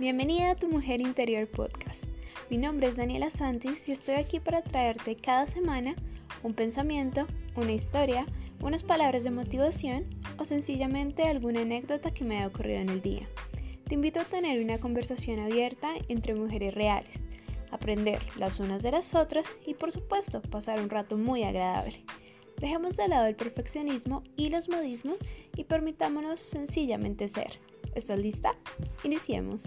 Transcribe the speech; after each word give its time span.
Bienvenida 0.00 0.52
a 0.52 0.54
Tu 0.54 0.66
Mujer 0.66 1.02
Interior 1.02 1.46
Podcast. 1.46 2.04
Mi 2.48 2.56
nombre 2.56 2.88
es 2.88 2.96
Daniela 2.96 3.28
Santis 3.28 3.86
y 3.86 3.92
estoy 3.92 4.14
aquí 4.14 4.40
para 4.40 4.62
traerte 4.62 5.14
cada 5.14 5.46
semana 5.46 5.94
un 6.42 6.54
pensamiento, 6.54 7.26
una 7.54 7.72
historia, 7.72 8.24
unas 8.62 8.82
palabras 8.82 9.24
de 9.24 9.30
motivación 9.30 10.06
o 10.38 10.46
sencillamente 10.46 11.24
alguna 11.24 11.60
anécdota 11.60 12.14
que 12.14 12.24
me 12.24 12.38
haya 12.38 12.46
ocurrido 12.46 12.78
en 12.78 12.88
el 12.88 13.02
día. 13.02 13.28
Te 13.88 13.94
invito 13.94 14.20
a 14.20 14.24
tener 14.24 14.64
una 14.64 14.78
conversación 14.78 15.38
abierta 15.38 15.92
entre 16.08 16.34
mujeres 16.34 16.74
reales, 16.74 17.20
aprender 17.70 18.22
las 18.38 18.58
unas 18.58 18.82
de 18.82 18.92
las 18.92 19.14
otras 19.14 19.44
y 19.66 19.74
por 19.74 19.92
supuesto 19.92 20.40
pasar 20.40 20.80
un 20.80 20.88
rato 20.88 21.18
muy 21.18 21.42
agradable. 21.42 22.02
Dejemos 22.56 22.96
de 22.96 23.06
lado 23.06 23.26
el 23.26 23.36
perfeccionismo 23.36 24.22
y 24.34 24.48
los 24.48 24.70
modismos 24.70 25.22
y 25.54 25.64
permitámonos 25.64 26.40
sencillamente 26.40 27.28
ser. 27.28 27.60
¿Estás 27.94 28.18
lista? 28.18 28.54
Iniciemos. 29.02 29.64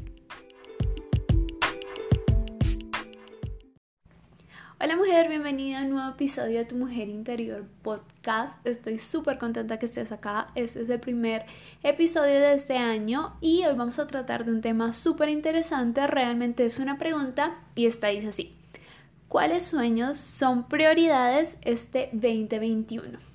Hola 4.80 4.96
mujer, 4.98 5.30
bienvenida 5.30 5.80
a 5.80 5.84
un 5.84 5.90
nuevo 5.92 6.10
episodio 6.10 6.60
de 6.60 6.66
Tu 6.66 6.76
Mujer 6.76 7.10
Interior 7.10 7.66
Podcast. 7.82 8.66
Estoy 8.66 8.98
súper 8.98 9.38
contenta 9.38 9.78
que 9.78 9.86
estés 9.86 10.12
acá. 10.12 10.48
Este 10.56 10.82
es 10.82 10.90
el 10.90 11.00
primer 11.00 11.46
episodio 11.84 12.40
de 12.40 12.54
este 12.54 12.78
año 12.78 13.36
y 13.42 13.66
hoy 13.66 13.76
vamos 13.76 14.00
a 14.00 14.08
tratar 14.08 14.46
de 14.46 14.52
un 14.52 14.62
tema 14.62 14.94
súper 14.94 15.30
interesante. 15.30 16.06
Realmente 16.08 16.66
es 16.66 16.80
una 16.80 16.98
pregunta 16.98 17.60
y 17.76 17.88
esta 17.88 18.08
dice 18.08 18.30
así. 18.30 18.56
¿Cuáles 19.28 19.66
sueños 19.66 20.18
son 20.18 20.68
prioridades 20.68 21.58
este 21.62 22.10
2021? 22.14 23.33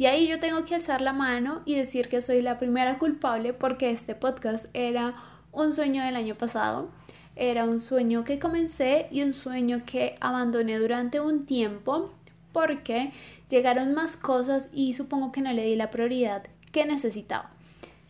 Y 0.00 0.06
ahí 0.06 0.26
yo 0.26 0.40
tengo 0.40 0.64
que 0.64 0.74
alzar 0.74 1.02
la 1.02 1.12
mano 1.12 1.60
y 1.66 1.74
decir 1.74 2.08
que 2.08 2.22
soy 2.22 2.40
la 2.40 2.58
primera 2.58 2.96
culpable 2.96 3.52
porque 3.52 3.90
este 3.90 4.14
podcast 4.14 4.64
era 4.72 5.14
un 5.52 5.72
sueño 5.72 6.02
del 6.02 6.16
año 6.16 6.34
pasado 6.36 6.88
era 7.36 7.64
un 7.64 7.80
sueño 7.80 8.24
que 8.24 8.38
comencé 8.38 9.08
y 9.10 9.22
un 9.22 9.32
sueño 9.32 9.82
que 9.86 10.16
abandoné 10.20 10.78
durante 10.78 11.20
un 11.20 11.46
tiempo 11.46 12.12
porque 12.52 13.12
llegaron 13.48 13.94
más 13.94 14.16
cosas 14.16 14.68
y 14.72 14.92
supongo 14.94 15.32
que 15.32 15.40
no 15.40 15.52
le 15.52 15.64
di 15.64 15.76
la 15.76 15.90
prioridad 15.90 16.44
que 16.72 16.84
necesitaba. 16.84 17.50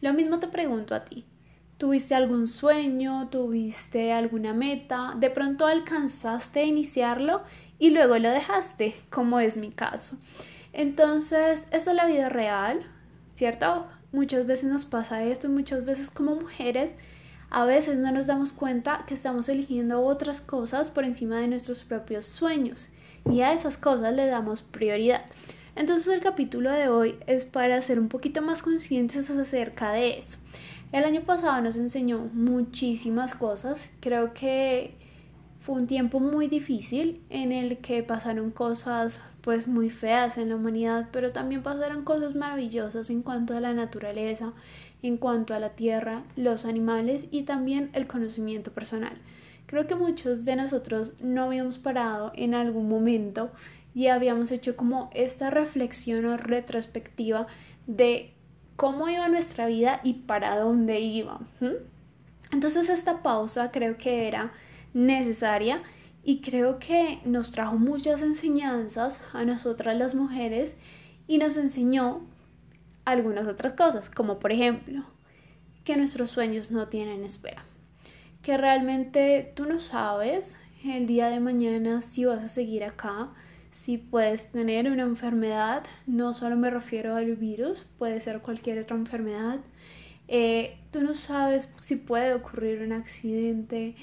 Lo 0.00 0.12
mismo 0.14 0.38
te 0.38 0.48
pregunto 0.48 0.94
a 0.94 1.04
ti. 1.04 1.24
¿Tuviste 1.76 2.14
algún 2.14 2.46
sueño? 2.46 3.28
¿Tuviste 3.30 4.12
alguna 4.12 4.52
meta? 4.52 5.14
¿De 5.16 5.30
pronto 5.30 5.66
alcanzaste 5.66 6.60
a 6.60 6.64
iniciarlo 6.64 7.42
y 7.78 7.90
luego 7.90 8.18
lo 8.18 8.30
dejaste, 8.30 8.94
como 9.10 9.40
es 9.40 9.56
mi 9.56 9.70
caso? 9.70 10.18
Entonces, 10.72 11.66
esa 11.70 11.90
es 11.90 11.96
la 11.96 12.06
vida 12.06 12.28
real, 12.28 12.82
¿cierto? 13.34 13.86
Muchas 14.12 14.46
veces 14.46 14.64
nos 14.64 14.84
pasa 14.84 15.24
esto 15.24 15.46
y 15.46 15.50
muchas 15.50 15.84
veces 15.84 16.10
como 16.10 16.34
mujeres 16.34 16.94
a 17.50 17.64
veces 17.64 17.96
no 17.96 18.12
nos 18.12 18.26
damos 18.26 18.52
cuenta 18.52 19.04
que 19.06 19.14
estamos 19.14 19.48
eligiendo 19.48 20.02
otras 20.02 20.40
cosas 20.40 20.90
por 20.90 21.04
encima 21.04 21.38
de 21.38 21.48
nuestros 21.48 21.82
propios 21.82 22.24
sueños 22.24 22.88
y 23.28 23.40
a 23.40 23.52
esas 23.52 23.76
cosas 23.76 24.14
le 24.14 24.26
damos 24.26 24.62
prioridad. 24.62 25.22
Entonces 25.74 26.12
el 26.12 26.20
capítulo 26.20 26.70
de 26.70 26.88
hoy 26.88 27.16
es 27.26 27.44
para 27.44 27.80
ser 27.82 27.98
un 27.98 28.08
poquito 28.08 28.42
más 28.42 28.62
conscientes 28.62 29.30
acerca 29.30 29.92
de 29.92 30.18
eso. 30.18 30.38
El 30.92 31.04
año 31.04 31.22
pasado 31.22 31.60
nos 31.60 31.76
enseñó 31.76 32.28
muchísimas 32.32 33.34
cosas. 33.34 33.92
Creo 34.00 34.34
que 34.34 34.94
fue 35.60 35.76
un 35.76 35.86
tiempo 35.86 36.20
muy 36.20 36.48
difícil 36.48 37.22
en 37.30 37.52
el 37.52 37.78
que 37.78 38.02
pasaron 38.02 38.50
cosas 38.50 39.20
pues 39.42 39.68
muy 39.68 39.90
feas 39.90 40.38
en 40.38 40.50
la 40.50 40.56
humanidad, 40.56 41.08
pero 41.12 41.32
también 41.32 41.62
pasaron 41.62 42.04
cosas 42.04 42.34
maravillosas 42.34 43.10
en 43.10 43.22
cuanto 43.22 43.56
a 43.56 43.60
la 43.60 43.72
naturaleza, 43.72 44.52
en 45.02 45.16
cuanto 45.16 45.54
a 45.54 45.60
la 45.60 45.70
tierra, 45.70 46.24
los 46.36 46.64
animales 46.64 47.26
y 47.30 47.42
también 47.42 47.90
el 47.92 48.06
conocimiento 48.06 48.72
personal. 48.72 49.16
Creo 49.66 49.86
que 49.86 49.94
muchos 49.94 50.44
de 50.44 50.56
nosotros 50.56 51.14
no 51.22 51.44
habíamos 51.44 51.78
parado 51.78 52.32
en 52.34 52.54
algún 52.54 52.88
momento 52.88 53.50
y 53.94 54.08
habíamos 54.08 54.50
hecho 54.50 54.76
como 54.76 55.10
esta 55.14 55.50
reflexión 55.50 56.24
o 56.26 56.36
retrospectiva 56.36 57.46
de 57.86 58.32
cómo 58.76 59.08
iba 59.08 59.28
nuestra 59.28 59.66
vida 59.66 60.00
y 60.02 60.14
para 60.14 60.58
dónde 60.58 61.00
iba. 61.00 61.40
Entonces 62.52 62.88
esta 62.88 63.22
pausa 63.22 63.70
creo 63.70 63.96
que 63.96 64.26
era 64.26 64.52
necesaria 64.92 65.82
y 66.22 66.40
creo 66.40 66.78
que 66.78 67.18
nos 67.24 67.50
trajo 67.50 67.76
muchas 67.76 68.22
enseñanzas 68.22 69.20
a 69.32 69.44
nosotras 69.44 69.96
las 69.96 70.14
mujeres 70.14 70.74
y 71.26 71.38
nos 71.38 71.56
enseñó 71.56 72.22
algunas 73.04 73.46
otras 73.46 73.72
cosas, 73.72 74.10
como 74.10 74.38
por 74.38 74.52
ejemplo, 74.52 75.02
que 75.84 75.96
nuestros 75.96 76.30
sueños 76.30 76.70
no 76.70 76.88
tienen 76.88 77.24
espera, 77.24 77.62
que 78.42 78.56
realmente 78.56 79.52
tú 79.56 79.64
no 79.64 79.78
sabes 79.78 80.56
el 80.84 81.06
día 81.06 81.28
de 81.28 81.40
mañana 81.40 82.02
si 82.02 82.24
vas 82.24 82.42
a 82.42 82.48
seguir 82.48 82.84
acá, 82.84 83.30
si 83.72 83.98
puedes 83.98 84.50
tener 84.52 84.90
una 84.90 85.04
enfermedad, 85.04 85.84
no 86.06 86.34
solo 86.34 86.56
me 86.56 86.70
refiero 86.70 87.16
al 87.16 87.36
virus, 87.36 87.86
puede 87.98 88.20
ser 88.20 88.40
cualquier 88.40 88.78
otra 88.78 88.96
enfermedad, 88.96 89.60
eh, 90.28 90.78
tú 90.90 91.00
no 91.00 91.14
sabes 91.14 91.68
si 91.80 91.96
puede 91.96 92.34
ocurrir 92.34 92.82
un 92.82 92.92
accidente, 92.92 93.96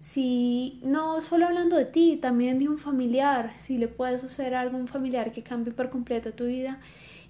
si 0.00 0.80
no 0.82 1.20
solo 1.20 1.46
hablando 1.46 1.76
de 1.76 1.86
ti, 1.86 2.18
también 2.20 2.58
de 2.58 2.68
un 2.68 2.78
familiar, 2.78 3.52
si 3.58 3.78
le 3.78 3.88
puede 3.88 4.18
suceder 4.18 4.54
a 4.54 4.66
un 4.68 4.88
familiar 4.88 5.32
que 5.32 5.42
cambie 5.42 5.72
por 5.72 5.90
completo 5.90 6.32
tu 6.32 6.46
vida 6.46 6.80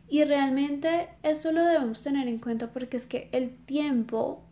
y 0.09 0.25
realmente 0.25 1.09
esto 1.23 1.53
lo 1.53 1.65
debemos 1.65 2.03
tener 2.03 2.29
en 2.29 2.39
cuenta 2.39 2.73
porque 2.73 2.97
es 2.97 3.07
que 3.07 3.29
el 3.33 3.51
tiempo 3.51 4.43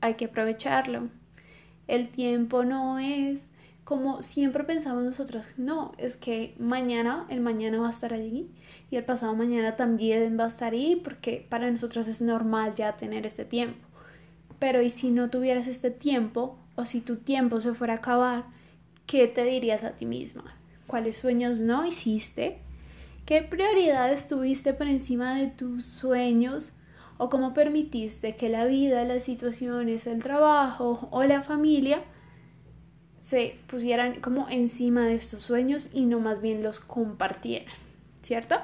hay 0.00 0.14
que 0.14 0.26
aprovecharlo. 0.26 1.08
El 1.86 2.08
tiempo 2.08 2.64
no 2.64 2.98
es 2.98 3.48
como 3.84 4.22
siempre 4.22 4.64
pensamos 4.64 5.04
nosotros, 5.04 5.46
no, 5.58 5.92
es 5.98 6.16
que 6.16 6.54
mañana, 6.58 7.26
el 7.28 7.40
mañana 7.40 7.78
va 7.80 7.88
a 7.88 7.90
estar 7.90 8.14
allí 8.14 8.50
y 8.90 8.96
el 8.96 9.04
pasado 9.04 9.34
mañana 9.36 9.76
también 9.76 10.38
va 10.40 10.44
a 10.44 10.48
estar 10.48 10.72
ahí 10.72 10.96
porque 10.96 11.46
para 11.50 11.70
nosotros 11.70 12.08
es 12.08 12.22
normal 12.22 12.74
ya 12.74 12.96
tener 12.96 13.26
este 13.26 13.44
tiempo. 13.44 13.86
Pero 14.58 14.80
¿y 14.80 14.88
si 14.88 15.10
no 15.10 15.28
tuvieras 15.28 15.68
este 15.68 15.90
tiempo 15.90 16.58
o 16.76 16.84
si 16.84 17.00
tu 17.00 17.16
tiempo 17.16 17.60
se 17.60 17.74
fuera 17.74 17.94
a 17.94 17.96
acabar, 17.96 18.44
qué 19.06 19.26
te 19.26 19.44
dirías 19.44 19.84
a 19.84 19.92
ti 19.92 20.06
misma? 20.06 20.56
¿Cuáles 20.86 21.16
sueños 21.16 21.60
no 21.60 21.86
hiciste? 21.86 22.58
¿Qué 23.26 23.42
prioridades 23.42 24.28
tuviste 24.28 24.74
por 24.74 24.86
encima 24.86 25.34
de 25.34 25.46
tus 25.46 25.84
sueños? 25.84 26.72
¿O 27.16 27.28
cómo 27.28 27.54
permitiste 27.54 28.36
que 28.36 28.48
la 28.48 28.66
vida, 28.66 29.04
las 29.04 29.22
situaciones, 29.22 30.06
el 30.06 30.22
trabajo 30.22 31.08
o 31.10 31.24
la 31.24 31.42
familia 31.42 32.02
se 33.20 33.56
pusieran 33.66 34.20
como 34.20 34.48
encima 34.50 35.06
de 35.06 35.14
estos 35.14 35.40
sueños 35.40 35.88
y 35.92 36.04
no 36.04 36.20
más 36.20 36.42
bien 36.42 36.62
los 36.62 36.80
compartieran? 36.80 37.74
¿Cierto? 38.20 38.56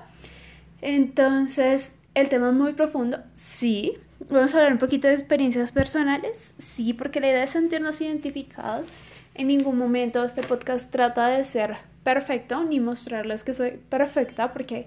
Entonces, 0.83 1.95
el 2.15 2.29
tema 2.29 2.49
es 2.51 2.55
muy 2.55 2.73
profundo, 2.73 3.19
sí. 3.35 3.99
Vamos 4.31 4.55
a 4.55 4.59
hablar 4.59 4.73
un 4.75 4.79
poquito 4.79 5.09
de 5.09 5.15
experiencias 5.15 5.73
personales, 5.73 6.55
sí, 6.57 6.95
porque 6.95 7.19
la 7.19 7.31
idea 7.31 7.43
es 7.43 7.51
sentirnos 7.51 8.01
identificados. 8.01 8.87
En 9.35 9.49
ningún 9.49 9.77
momento 9.77 10.23
este 10.23 10.45
podcast 10.45 10.93
trata 10.93 11.27
de 11.27 11.43
ser 11.43 11.77
perfecto 12.05 12.63
ni 12.63 12.79
mostrarles 12.79 13.43
que 13.43 13.55
soy 13.55 13.73
perfecta 13.89 14.53
porque 14.53 14.87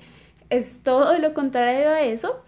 es 0.49 0.79
todo 0.81 1.17
lo 1.19 1.33
contrario 1.33 1.89
a 1.89 2.03
eso, 2.03 2.41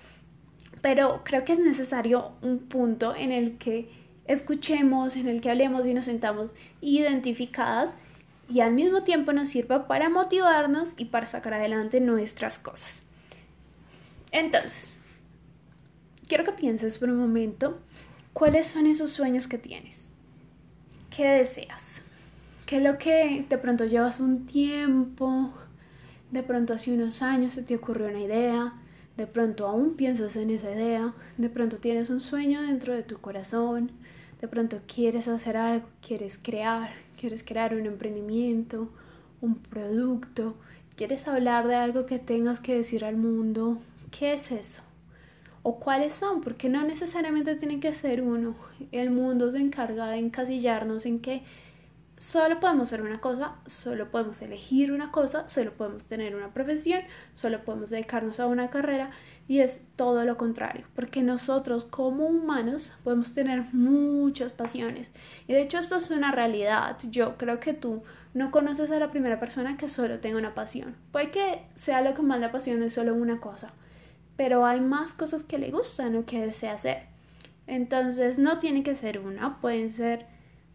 pero 0.81 1.21
creo 1.25 1.43
que 1.43 1.51
es 1.51 1.59
necesario 1.59 2.31
un 2.41 2.59
punto 2.59 3.13
en 3.13 3.33
el 3.33 3.57
que 3.57 3.89
escuchemos, 4.23 5.17
en 5.17 5.27
el 5.27 5.41
que 5.41 5.49
hablemos 5.49 5.85
y 5.85 5.93
nos 5.93 6.05
sentamos 6.05 6.53
identificadas 6.79 7.93
y 8.47 8.61
al 8.61 8.71
mismo 8.71 9.03
tiempo 9.03 9.33
nos 9.33 9.49
sirva 9.49 9.85
para 9.87 10.07
motivarnos 10.07 10.93
y 10.95 11.05
para 11.05 11.25
sacar 11.25 11.55
adelante 11.55 11.99
nuestras 11.99 12.57
cosas. 12.57 13.03
Entonces, 14.31 14.97
quiero 16.27 16.43
que 16.43 16.51
pienses 16.51 16.97
por 16.97 17.09
un 17.09 17.17
momento 17.17 17.79
cuáles 18.33 18.67
son 18.67 18.87
esos 18.87 19.11
sueños 19.11 19.47
que 19.47 19.57
tienes. 19.57 20.13
¿Qué 21.15 21.25
deseas? 21.25 22.01
¿Qué 22.65 22.77
es 22.77 22.83
lo 22.83 22.97
que 22.97 23.45
de 23.47 23.57
pronto 23.57 23.85
llevas 23.85 24.19
un 24.19 24.45
tiempo, 24.47 25.53
de 26.31 26.43
pronto 26.43 26.73
hace 26.73 26.93
unos 26.93 27.21
años 27.21 27.53
se 27.53 27.63
te 27.63 27.75
ocurrió 27.75 28.07
una 28.07 28.19
idea, 28.19 28.73
de 29.17 29.27
pronto 29.27 29.67
aún 29.67 29.95
piensas 29.95 30.35
en 30.35 30.49
esa 30.49 30.71
idea, 30.71 31.13
de 31.37 31.49
pronto 31.49 31.77
tienes 31.77 32.09
un 32.09 32.19
sueño 32.19 32.61
dentro 32.61 32.93
de 32.93 33.03
tu 33.03 33.19
corazón, 33.19 33.91
de 34.41 34.47
pronto 34.47 34.81
quieres 34.87 35.27
hacer 35.27 35.57
algo, 35.57 35.87
quieres 36.05 36.37
crear, 36.41 36.91
quieres 37.17 37.43
crear 37.43 37.75
un 37.75 37.85
emprendimiento, 37.85 38.89
un 39.41 39.55
producto, 39.55 40.55
quieres 40.97 41.27
hablar 41.27 41.67
de 41.67 41.75
algo 41.75 42.05
que 42.05 42.19
tengas 42.19 42.59
que 42.59 42.75
decir 42.75 43.05
al 43.05 43.15
mundo, 43.15 43.77
¿qué 44.11 44.33
es 44.33 44.51
eso? 44.51 44.81
¿O 45.67 45.79
cuáles 45.79 46.13
son? 46.13 46.41
Porque 46.41 46.69
no 46.69 46.83
necesariamente 46.83 47.55
tiene 47.55 47.79
que 47.79 47.91
ser 47.91 48.21
uno. 48.21 48.53
El 48.91 49.09
mundo 49.09 49.49
se 49.49 49.57
encarga 49.57 50.09
de 50.09 50.17
encasillarnos 50.17 51.07
en 51.07 51.19
que 51.19 51.41
solo 52.17 52.59
podemos 52.59 52.89
ser 52.89 53.01
una 53.01 53.19
cosa, 53.19 53.55
solo 53.65 54.11
podemos 54.11 54.39
elegir 54.43 54.91
una 54.91 55.11
cosa, 55.11 55.47
solo 55.47 55.73
podemos 55.73 56.05
tener 56.05 56.35
una 56.35 56.53
profesión, 56.53 57.01
solo 57.33 57.65
podemos 57.65 57.89
dedicarnos 57.89 58.39
a 58.39 58.45
una 58.45 58.69
carrera 58.69 59.09
y 59.47 59.61
es 59.61 59.81
todo 59.95 60.23
lo 60.23 60.37
contrario, 60.37 60.85
porque 60.93 61.23
nosotros 61.23 61.83
como 61.83 62.27
humanos 62.27 62.93
podemos 63.03 63.33
tener 63.33 63.63
muchas 63.73 64.51
pasiones 64.51 65.13
y 65.47 65.53
de 65.53 65.63
hecho 65.63 65.79
esto 65.79 65.95
es 65.95 66.11
una 66.11 66.31
realidad. 66.31 66.95
Yo 67.09 67.39
creo 67.39 67.59
que 67.59 67.73
tú 67.73 68.03
no 68.35 68.51
conoces 68.51 68.91
a 68.91 68.99
la 68.99 69.09
primera 69.09 69.39
persona 69.39 69.77
que 69.77 69.89
solo 69.89 70.19
tenga 70.19 70.37
una 70.37 70.53
pasión. 70.53 70.95
Puede 71.11 71.31
que 71.31 71.65
sea 71.75 72.03
lo 72.03 72.13
que 72.13 72.21
más 72.21 72.39
le 72.39 72.45
apasione 72.45 72.91
solo 72.91 73.15
una 73.15 73.39
cosa, 73.39 73.73
pero 74.35 74.65
hay 74.65 74.81
más 74.81 75.13
cosas 75.13 75.43
que 75.43 75.57
le 75.57 75.71
gustan 75.71 76.15
o 76.15 76.25
que 76.25 76.41
desea 76.41 76.73
hacer. 76.73 77.03
Entonces 77.67 78.37
no 78.37 78.59
tiene 78.59 78.83
que 78.83 78.95
ser 78.95 79.19
una, 79.19 79.59
pueden 79.59 79.89
ser 79.89 80.27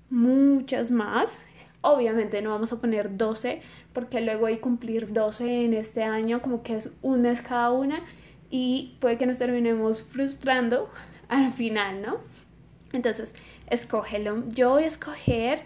muchas 0.08 0.90
más. 0.90 1.38
Obviamente 1.82 2.42
no 2.42 2.50
vamos 2.50 2.72
a 2.72 2.80
poner 2.80 3.16
12 3.16 3.62
porque 3.92 4.20
luego 4.20 4.46
hay 4.46 4.58
cumplir 4.58 5.12
12 5.12 5.64
en 5.64 5.74
este 5.74 6.02
año 6.02 6.42
como 6.42 6.62
que 6.62 6.76
es 6.76 6.92
un 7.00 7.22
mes 7.22 7.40
cada 7.40 7.70
una 7.70 8.02
y 8.50 8.96
puede 9.00 9.16
que 9.16 9.26
nos 9.26 9.38
terminemos 9.38 10.02
frustrando 10.02 10.88
al 11.28 11.52
final, 11.52 12.02
¿no? 12.02 12.18
Entonces, 12.92 13.34
escógelo. 13.68 14.42
Yo 14.48 14.70
voy 14.70 14.82
a 14.82 14.88
escoger 14.88 15.62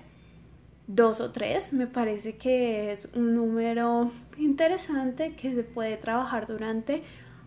dos 0.87 1.21
o 1.21 1.31
tres. 1.33 1.73
Me 1.73 1.87
parece 1.87 2.37
que 2.37 2.93
es 2.93 3.09
un 3.15 3.35
número 3.35 4.11
interesante 4.37 5.35
que 5.35 5.55
se 5.55 5.63
puede 5.63 5.97
trabajar 5.97 6.47
durante 6.47 7.03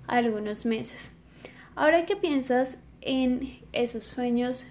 algunos 0.08 0.66
meses. 0.66 1.12
Ahora 1.76 2.06
que 2.06 2.16
piensas 2.16 2.80
en 3.02 3.60
esos 3.72 4.04
sueños 4.04 4.68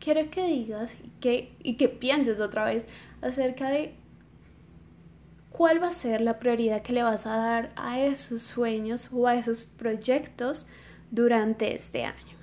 quiero 0.00 0.30
que 0.30 0.44
digas 0.46 0.96
y 1.04 1.10
que, 1.20 1.52
y 1.62 1.76
que 1.76 1.88
pienses 1.88 2.40
otra 2.40 2.64
vez 2.64 2.86
acerca 3.22 3.70
de 3.70 3.94
cuál 5.50 5.82
va 5.82 5.88
a 5.88 5.92
ser 5.92 6.22
la 6.22 6.38
prioridad 6.38 6.82
que 6.82 6.94
le 6.94 7.02
vas 7.02 7.26
a 7.26 7.36
dar 7.36 7.72
a 7.76 8.00
esos 8.00 8.42
sueños 8.42 9.10
o 9.12 9.28
a 9.28 9.36
esos 9.36 9.64
proyectos 9.64 10.66
durante 11.10 11.74
este 11.74 12.04
año. 12.04 12.36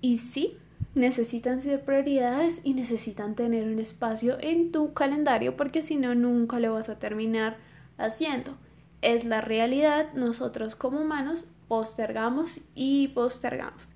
Y 0.00 0.18
sí, 0.18 0.58
necesitan 0.94 1.60
ser 1.60 1.82
prioridades 1.84 2.60
y 2.62 2.74
necesitan 2.74 3.34
tener 3.34 3.66
un 3.66 3.78
espacio 3.78 4.36
en 4.40 4.70
tu 4.70 4.92
calendario 4.92 5.56
porque 5.56 5.82
si 5.82 5.96
no, 5.96 6.14
nunca 6.14 6.60
lo 6.60 6.74
vas 6.74 6.88
a 6.88 6.98
terminar 6.98 7.56
haciendo. 7.96 8.56
Es 9.04 9.26
la 9.26 9.42
realidad, 9.42 10.14
nosotros 10.14 10.76
como 10.76 11.02
humanos 11.02 11.44
postergamos 11.68 12.62
y 12.74 13.08
postergamos. 13.08 13.90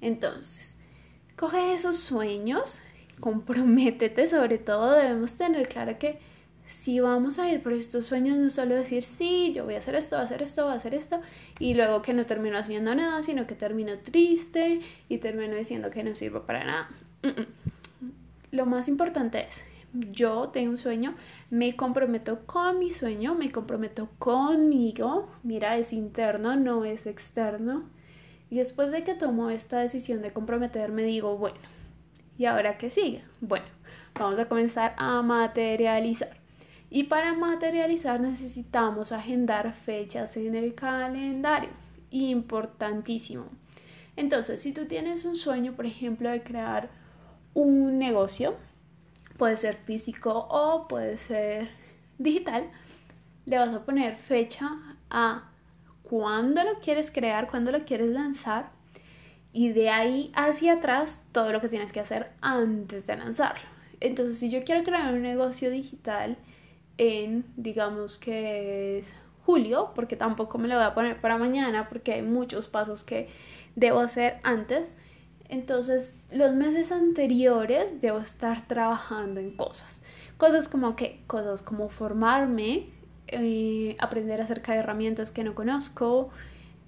Entonces, 0.00 0.78
coge 1.36 1.74
esos 1.74 1.98
sueños, 1.98 2.80
comprométete, 3.20 4.26
sobre 4.26 4.56
todo 4.56 4.92
debemos 4.92 5.34
tener 5.34 5.68
claro 5.68 5.98
que 5.98 6.18
si 6.66 6.98
vamos 6.98 7.38
a 7.38 7.50
ir 7.50 7.62
por 7.62 7.74
estos 7.74 8.06
sueños, 8.06 8.38
no 8.38 8.48
solo 8.48 8.74
decir, 8.74 9.02
sí, 9.02 9.52
yo 9.54 9.66
voy 9.66 9.74
a 9.74 9.78
hacer 9.80 9.96
esto, 9.96 10.16
voy 10.16 10.22
a 10.22 10.24
hacer 10.24 10.40
esto, 10.40 10.64
voy 10.64 10.72
a 10.72 10.76
hacer 10.76 10.94
esto, 10.94 11.20
y 11.58 11.74
luego 11.74 12.00
que 12.00 12.14
no 12.14 12.24
termino 12.24 12.56
haciendo 12.56 12.94
nada, 12.94 13.22
sino 13.22 13.46
que 13.46 13.54
termino 13.54 13.98
triste 13.98 14.80
y 15.10 15.18
termino 15.18 15.56
diciendo 15.56 15.90
que 15.90 16.02
no 16.02 16.14
sirvo 16.14 16.44
para 16.44 16.64
nada. 16.64 16.88
Lo 18.50 18.64
más 18.64 18.88
importante 18.88 19.46
es, 19.46 19.62
yo 19.94 20.48
tengo 20.48 20.70
un 20.70 20.78
sueño, 20.78 21.14
me 21.50 21.76
comprometo 21.76 22.44
con 22.46 22.78
mi 22.78 22.90
sueño, 22.90 23.34
me 23.34 23.50
comprometo 23.50 24.08
conmigo, 24.18 25.28
mira, 25.42 25.76
es 25.76 25.92
interno, 25.92 26.56
no 26.56 26.84
es 26.84 27.06
externo, 27.06 27.84
y 28.50 28.56
después 28.56 28.90
de 28.90 29.04
que 29.04 29.14
tomo 29.14 29.50
esta 29.50 29.78
decisión 29.78 30.22
de 30.22 30.32
comprometerme, 30.32 31.02
digo, 31.02 31.36
bueno, 31.36 31.56
¿y 32.38 32.44
ahora 32.44 32.76
qué 32.76 32.90
sigue? 32.90 33.24
Bueno, 33.40 33.66
vamos 34.14 34.38
a 34.38 34.48
comenzar 34.48 34.94
a 34.96 35.22
materializar. 35.22 36.36
Y 36.90 37.04
para 37.04 37.34
materializar 37.34 38.20
necesitamos 38.20 39.10
agendar 39.10 39.74
fechas 39.74 40.36
en 40.36 40.54
el 40.54 40.74
calendario. 40.74 41.70
Importantísimo. 42.10 43.46
Entonces, 44.14 44.62
si 44.62 44.72
tú 44.72 44.86
tienes 44.86 45.24
un 45.24 45.34
sueño, 45.34 45.72
por 45.72 45.86
ejemplo, 45.86 46.30
de 46.30 46.44
crear 46.44 46.90
un 47.54 47.98
negocio, 47.98 48.54
puede 49.36 49.56
ser 49.56 49.76
físico 49.76 50.46
o 50.50 50.86
puede 50.88 51.16
ser 51.16 51.68
digital, 52.18 52.70
le 53.46 53.58
vas 53.58 53.74
a 53.74 53.84
poner 53.84 54.16
fecha 54.16 54.70
a 55.10 55.50
cuándo 56.02 56.62
lo 56.64 56.80
quieres 56.80 57.10
crear, 57.10 57.48
cuándo 57.48 57.72
lo 57.72 57.84
quieres 57.84 58.08
lanzar 58.08 58.70
y 59.52 59.70
de 59.70 59.88
ahí 59.88 60.32
hacia 60.34 60.74
atrás 60.74 61.20
todo 61.32 61.52
lo 61.52 61.60
que 61.60 61.68
tienes 61.68 61.92
que 61.92 62.00
hacer 62.00 62.32
antes 62.40 63.06
de 63.06 63.16
lanzarlo. 63.16 63.62
Entonces, 64.00 64.38
si 64.38 64.50
yo 64.50 64.64
quiero 64.64 64.82
crear 64.82 65.14
un 65.14 65.22
negocio 65.22 65.70
digital 65.70 66.36
en, 66.98 67.44
digamos 67.56 68.18
que 68.18 68.98
es 68.98 69.14
julio, 69.46 69.92
porque 69.94 70.16
tampoco 70.16 70.58
me 70.58 70.68
lo 70.68 70.74
voy 70.74 70.84
a 70.84 70.94
poner 70.94 71.20
para 71.20 71.38
mañana, 71.38 71.88
porque 71.88 72.14
hay 72.14 72.22
muchos 72.22 72.66
pasos 72.66 73.04
que 73.04 73.28
debo 73.76 74.00
hacer 74.00 74.40
antes, 74.42 74.90
entonces 75.48 76.20
los 76.32 76.54
meses 76.54 76.92
anteriores 76.92 78.00
debo 78.00 78.18
estar 78.18 78.66
trabajando 78.66 79.40
en 79.40 79.56
cosas. 79.56 80.02
Cosas 80.36 80.68
como 80.68 80.96
que, 80.96 81.20
cosas 81.26 81.62
como 81.62 81.88
formarme 81.88 82.86
eh, 83.28 83.96
aprender 84.00 84.40
acerca 84.40 84.72
de 84.72 84.80
herramientas 84.80 85.30
que 85.30 85.44
no 85.44 85.54
conozco, 85.54 86.30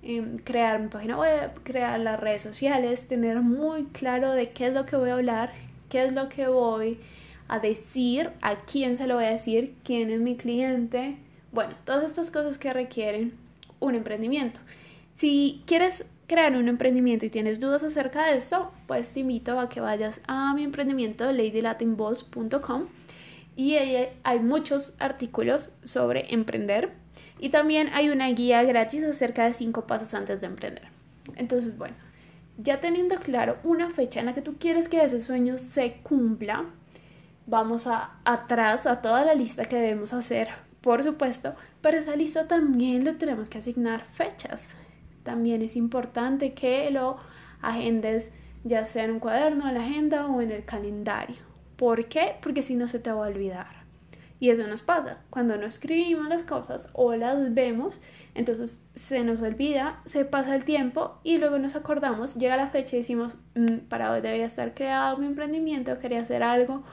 em, 0.03 0.39
crear 0.39 0.81
mi 0.81 0.89
página 0.89 1.17
web, 1.19 1.53
crear 1.63 1.99
las 2.01 2.21
redes 2.21 2.43
sociales, 2.43 3.09
tener 3.09 3.41
muy 3.41 3.85
claro 3.87 4.33
de 4.33 4.51
qué 4.51 4.67
es 4.67 4.75
lo 4.75 4.85
que 4.87 4.97
voy 4.97 5.11
a 5.11 5.15
hablar, 5.15 5.53
qué 5.89 6.05
es 6.05 6.13
lo 6.13 6.29
que 6.29 6.49
voy 6.49 7.01
a 7.49 7.59
decir, 7.59 8.31
a 8.43 8.57
quién 8.57 8.97
se 8.97 9.07
lo 9.07 9.15
voy 9.15 9.25
a 9.25 9.31
decir, 9.31 9.75
quién 9.85 10.11
es 10.11 10.21
mi 10.21 10.37
cliente. 10.37 11.17
Bueno, 11.53 11.75
todas 11.85 12.05
estas 12.05 12.31
cosas 12.31 12.59
que 12.59 12.73
requieren 12.73 13.33
un 13.81 13.95
emprendimiento. 13.95 14.61
Si 15.15 15.63
quieres 15.67 16.07
crear 16.27 16.57
un 16.57 16.69
emprendimiento 16.69 17.27
y 17.27 17.31
tienes 17.31 17.61
dudas 17.61 17.83
acerca 17.83 18.27
de 18.27 18.37
esto, 18.37 18.73
pues 18.87 19.11
te 19.13 19.21
invito 19.21 19.61
a 19.61 19.69
que 19.69 19.81
vayas 19.81 20.21
a 20.27 20.55
mi 20.55 20.65
emprendimiento 20.65 21.31
ladylatinboss.com 21.31 22.87
y 23.55 23.77
hay 23.77 24.39
muchos 24.41 24.95
artículos 24.99 25.71
sobre 25.83 26.35
emprender 26.35 26.93
y 27.39 27.49
también 27.49 27.89
hay 27.93 28.11
una 28.11 28.29
guía 28.29 28.63
gratis 28.65 29.05
acerca 29.05 29.47
de 29.47 29.55
cinco 29.55 29.87
pasos 29.87 30.13
antes 30.15 30.41
de 30.41 30.47
emprender. 30.47 30.89
Entonces, 31.37 31.77
bueno, 31.79 31.97
ya 32.59 32.81
teniendo 32.81 33.17
claro 33.17 33.59
una 33.65 33.91
fecha 33.91 34.21
en 34.21 34.27
la 34.27 34.35
que 34.35 34.43
tú 34.43 34.57
quieres 34.59 34.89
que 34.89 35.03
ese 35.03 35.21
sueño 35.21 35.59
se 35.59 35.95
cumpla, 36.03 36.65
vamos 37.47 37.87
a 37.87 38.17
atrás 38.25 38.87
a 38.87 39.01
toda 39.01 39.25
la 39.25 39.35
lista 39.35 39.65
que 39.65 39.77
debemos 39.77 40.13
hacer, 40.13 40.49
por 40.81 41.03
supuesto, 41.03 41.55
pero 41.81 41.99
esa 41.99 42.17
lista 42.17 42.47
también 42.47 43.05
le 43.05 43.13
tenemos 43.13 43.49
que 43.49 43.59
asignar 43.59 44.05
fechas. 44.13 44.75
También 45.27 45.61
es 45.61 45.75
importante 45.75 46.55
que 46.55 46.89
lo 46.93 47.17
agendes 47.61 48.31
ya 48.63 48.85
sea 48.85 49.05
en 49.05 49.11
un 49.11 49.19
cuaderno, 49.19 49.67
en 49.67 49.75
la 49.75 49.85
agenda 49.85 50.29
o 50.29 50.41
en 50.41 50.53
el 50.53 50.65
calendario. 50.65 51.35
¿Por 51.75 52.07
qué? 52.07 52.37
Porque 52.41 52.63
si 52.63 52.77
no 52.77 52.87
se 52.87 53.01
te 53.01 53.11
va 53.11 53.27
a 53.27 53.29
olvidar. 53.29 53.67
Y 54.39 54.51
eso 54.51 54.65
nos 54.69 54.83
pasa. 54.83 55.19
Cuando 55.29 55.57
no 55.57 55.67
escribimos 55.67 56.29
las 56.29 56.45
cosas 56.45 56.91
o 56.93 57.17
las 57.17 57.55
vemos, 57.55 58.01
entonces 58.37 58.81
se 58.95 59.25
nos 59.25 59.43
olvida, 59.43 60.01
se 60.05 60.25
pasa 60.25 60.55
el 60.55 60.63
tiempo 60.63 61.19
y 61.25 61.39
luego 61.39 61.59
nos 61.59 61.75
acordamos, 61.75 62.37
llega 62.37 62.57
la 62.57 62.69
fecha 62.69 62.95
y 62.95 63.01
decimos, 63.01 63.35
mm, 63.57 63.89
para 63.89 64.13
hoy 64.13 64.21
debía 64.21 64.47
estar 64.47 64.75
creado 64.75 65.17
mi 65.17 65.27
emprendimiento, 65.27 65.99
quería 65.99 66.21
hacer 66.21 66.45
algo 66.45 66.85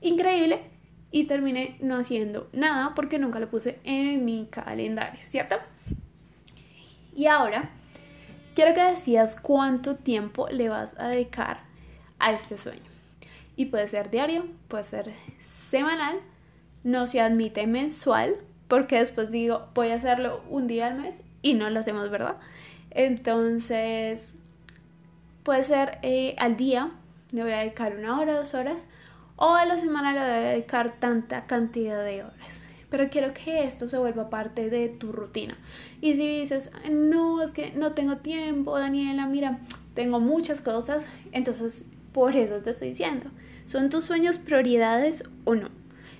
increíble 0.00 0.62
y 1.10 1.24
terminé 1.24 1.76
no 1.80 1.96
haciendo 1.96 2.48
nada 2.54 2.94
porque 2.94 3.18
nunca 3.18 3.40
lo 3.40 3.50
puse 3.50 3.78
en 3.84 4.24
mi 4.24 4.48
calendario, 4.50 5.20
¿cierto? 5.26 5.56
Y 7.14 7.26
ahora, 7.26 7.70
quiero 8.54 8.74
que 8.74 8.82
decías 8.82 9.36
cuánto 9.40 9.96
tiempo 9.96 10.48
le 10.48 10.68
vas 10.68 10.94
a 10.98 11.08
dedicar 11.08 11.60
a 12.18 12.32
este 12.32 12.56
sueño 12.56 12.82
y 13.56 13.66
puede 13.66 13.88
ser 13.88 14.10
diario, 14.10 14.46
puede 14.68 14.84
ser 14.84 15.12
semanal, 15.40 16.18
no 16.82 17.06
se 17.06 17.20
admite 17.20 17.66
mensual 17.66 18.36
porque 18.68 18.98
después 18.98 19.30
digo 19.30 19.68
voy 19.74 19.90
a 19.90 19.96
hacerlo 19.96 20.42
un 20.50 20.66
día 20.66 20.88
al 20.88 21.00
mes 21.00 21.16
y 21.42 21.54
no 21.54 21.70
lo 21.70 21.80
hacemos, 21.80 22.10
¿verdad? 22.10 22.36
Entonces 22.90 24.34
puede 25.42 25.62
ser 25.62 25.98
eh, 26.02 26.34
al 26.38 26.56
día, 26.56 26.90
le 27.30 27.42
voy 27.42 27.52
a 27.52 27.58
dedicar 27.58 27.96
una 27.96 28.18
hora, 28.18 28.34
dos 28.34 28.54
horas 28.54 28.88
o 29.36 29.54
a 29.54 29.64
la 29.64 29.78
semana 29.78 30.12
le 30.12 30.20
voy 30.20 30.28
a 30.28 30.50
dedicar 30.50 30.90
tanta 30.98 31.46
cantidad 31.46 32.02
de 32.04 32.24
horas. 32.24 32.63
Pero 32.94 33.10
quiero 33.10 33.34
que 33.34 33.64
esto 33.64 33.88
se 33.88 33.98
vuelva 33.98 34.30
parte 34.30 34.70
de 34.70 34.88
tu 34.88 35.10
rutina. 35.10 35.58
Y 36.00 36.14
si 36.14 36.42
dices, 36.42 36.70
no, 36.88 37.42
es 37.42 37.50
que 37.50 37.72
no 37.72 37.90
tengo 37.90 38.18
tiempo, 38.18 38.78
Daniela, 38.78 39.26
mira, 39.26 39.58
tengo 39.94 40.20
muchas 40.20 40.60
cosas, 40.60 41.08
entonces 41.32 41.86
por 42.12 42.36
eso 42.36 42.58
te 42.58 42.70
estoy 42.70 42.90
diciendo, 42.90 43.32
¿son 43.64 43.90
tus 43.90 44.04
sueños 44.04 44.38
prioridades 44.38 45.24
o 45.42 45.56
no? 45.56 45.70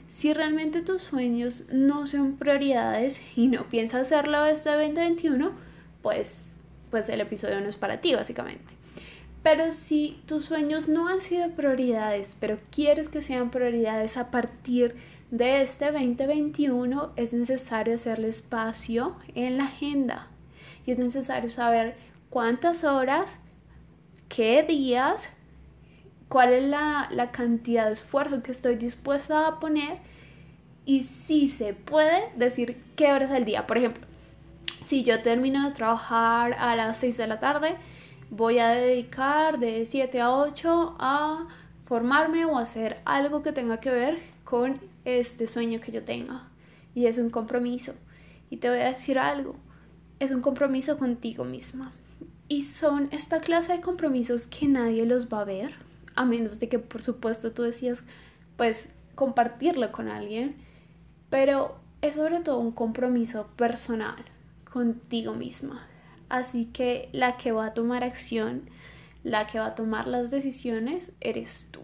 Si 0.09 0.33
realmente 0.33 0.83
tus 0.83 1.03
sueños 1.03 1.63
no 1.73 2.09
son 2.09 2.39
prioridades 2.39 3.21
y 3.37 3.47
no 3.47 3.69
piensas 3.69 4.13
hacerlo 4.13 4.45
este 4.45 4.71
2021, 4.71 5.53
pues, 6.03 6.47
pues 6.91 7.09
el 7.09 7.21
episodio 7.21 7.61
no 7.61 7.69
es 7.69 7.77
para 7.77 8.01
ti, 8.01 8.17
básicamente. 8.17 8.75
Pero 9.45 9.71
si 9.71 10.21
tus 10.27 10.47
sueños 10.47 10.89
no 10.89 11.07
han 11.07 11.21
sido 11.21 11.51
prioridades, 11.51 12.37
pero 12.41 12.59
quieres 12.73 13.09
que 13.09 13.23
sean 13.23 13.53
prioridades 13.53 14.17
a 14.17 14.33
partir 14.33 14.97
de 15.37 15.63
este 15.63 15.91
2021, 15.91 17.13
es 17.17 17.33
necesario 17.33 17.97
hacerle 17.97 18.29
espacio 18.29 19.17
en 19.35 19.59
la 19.59 19.65
agenda. 19.65 20.29
Y 20.87 20.93
es 20.93 20.99
necesario 20.99 21.51
saber 21.51 21.97
cuántas 22.31 22.85
horas, 22.85 23.35
qué 24.29 24.63
días, 24.63 25.29
cuál 26.29 26.53
es 26.53 26.63
la, 26.63 27.09
la 27.11 27.33
cantidad 27.33 27.87
de 27.87 27.95
esfuerzo 27.95 28.45
que 28.45 28.53
estoy 28.53 28.77
dispuesta 28.77 29.49
a 29.49 29.59
poner 29.59 29.99
y 30.87 31.03
si 31.03 31.49
se 31.49 31.75
puede 31.75 32.31
decir 32.37 32.81
qué 32.95 33.13
horas 33.13 33.33
al 33.33 33.45
día. 33.45 33.67
Por 33.67 33.79
ejemplo, 33.79 34.07
si 34.85 35.03
yo 35.03 35.21
termino 35.21 35.69
de 35.69 35.75
trabajar 35.75 36.53
a 36.61 36.77
las 36.77 36.99
6 36.99 37.17
de 37.17 37.27
la 37.27 37.41
tarde, 37.41 37.77
voy 38.31 38.61
a 38.61 38.69
dedicar 38.69 39.59
de 39.59 39.85
7 39.85 40.21
a 40.21 40.31
8 40.31 40.95
a 41.01 41.49
formarme 41.87 42.45
o 42.45 42.57
hacer 42.57 43.01
algo 43.05 43.43
que 43.43 43.51
tenga 43.51 43.81
que 43.81 43.91
ver 43.91 44.23
con 44.45 44.94
este 45.05 45.47
sueño 45.47 45.81
que 45.81 45.93
yo 45.93 46.05
tenga. 46.05 46.49
Y 46.95 47.07
es 47.07 47.19
un 47.19 47.31
compromiso. 47.31 47.95
Y 48.51 48.59
te 48.59 48.69
voy 48.69 48.79
a 48.79 48.91
decir 48.91 49.19
algo, 49.19 49.57
es 50.21 50.31
un 50.31 50.41
compromiso 50.41 50.99
contigo 50.99 51.45
misma. 51.45 51.93
Y 52.49 52.63
son 52.63 53.09
esta 53.11 53.41
clase 53.41 53.73
de 53.73 53.81
compromisos 53.81 54.47
que 54.47 54.67
nadie 54.67 55.07
los 55.07 55.29
va 55.33 55.41
a 55.41 55.45
ver, 55.45 55.75
a 56.15 56.25
menos 56.25 56.61
de 56.61 56.69
que 56.69 56.79
por 56.79 57.03
supuesto 57.03 57.53
tú 57.53 57.63
decías, 57.63 58.05
pues, 58.57 58.89
compartirlo 59.15 59.91
con 59.93 60.09
alguien 60.09 60.57
pero 61.35 61.75
es 62.01 62.15
sobre 62.15 62.39
todo 62.39 62.61
un 62.61 62.71
compromiso 62.71 63.49
personal 63.57 64.25
contigo 64.73 65.35
misma. 65.35 65.85
Así 66.29 66.67
que 66.67 67.09
la 67.11 67.37
que 67.39 67.51
va 67.51 67.67
a 67.67 67.75
tomar 67.75 68.05
acción, 68.05 68.71
la 69.25 69.49
que 69.49 69.59
va 69.59 69.67
a 69.67 69.75
tomar 69.75 70.07
las 70.07 70.31
decisiones, 70.31 71.11
eres 71.21 71.67
tú. 71.73 71.81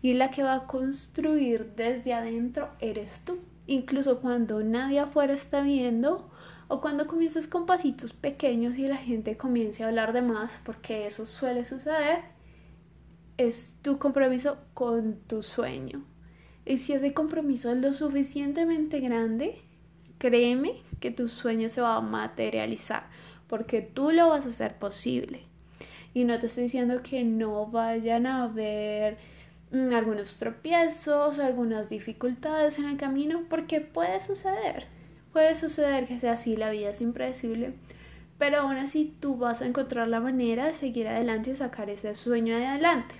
Y 0.00 0.14
la 0.14 0.30
que 0.30 0.42
va 0.42 0.54
a 0.54 0.66
construir 0.66 1.72
desde 1.76 2.14
adentro, 2.14 2.70
eres 2.80 3.22
tú. 3.24 3.38
Incluso 3.66 4.20
cuando 4.20 4.62
nadie 4.62 5.00
afuera 5.00 5.34
está 5.34 5.60
viendo 5.60 6.30
o 6.68 6.80
cuando 6.80 7.06
comienzas 7.06 7.46
con 7.46 7.66
pasitos 7.66 8.12
pequeños 8.12 8.78
y 8.78 8.86
la 8.86 8.96
gente 8.96 9.36
comience 9.36 9.82
a 9.82 9.88
hablar 9.88 10.12
de 10.12 10.22
más, 10.22 10.60
porque 10.64 11.06
eso 11.06 11.26
suele 11.26 11.64
suceder, 11.64 12.20
es 13.38 13.76
tu 13.82 13.98
compromiso 13.98 14.58
con 14.74 15.16
tu 15.26 15.42
sueño. 15.42 16.04
Y 16.66 16.78
si 16.78 16.92
ese 16.92 17.14
compromiso 17.14 17.72
es 17.72 17.78
lo 17.78 17.94
suficientemente 17.94 19.00
grande, 19.00 19.56
créeme 20.18 20.82
que 21.00 21.10
tu 21.10 21.28
sueño 21.28 21.68
se 21.70 21.80
va 21.80 21.96
a 21.96 22.00
materializar, 22.00 23.08
porque 23.46 23.80
tú 23.80 24.10
lo 24.10 24.28
vas 24.28 24.44
a 24.44 24.48
hacer 24.48 24.78
posible. 24.78 25.46
Y 26.12 26.24
no 26.24 26.38
te 26.38 26.48
estoy 26.48 26.64
diciendo 26.64 27.00
que 27.02 27.24
no 27.24 27.66
vayan 27.66 28.26
a 28.26 28.44
haber 28.44 29.16
algunos 29.72 30.36
tropiezos, 30.36 31.38
algunas 31.38 31.88
dificultades 31.88 32.78
en 32.78 32.86
el 32.86 32.96
camino, 32.96 33.44
porque 33.48 33.80
puede 33.80 34.20
suceder. 34.20 34.86
Puede 35.32 35.54
suceder 35.54 36.06
que 36.06 36.18
sea 36.18 36.32
así, 36.32 36.56
la 36.56 36.70
vida 36.70 36.90
es 36.90 37.00
impredecible, 37.00 37.74
pero 38.38 38.58
aún 38.58 38.76
así 38.76 39.14
tú 39.20 39.36
vas 39.36 39.60
a 39.60 39.66
encontrar 39.66 40.08
la 40.08 40.20
manera 40.20 40.66
de 40.66 40.74
seguir 40.74 41.08
adelante 41.08 41.50
y 41.50 41.56
sacar 41.56 41.90
ese 41.90 42.14
sueño 42.14 42.56
adelante. 42.56 43.14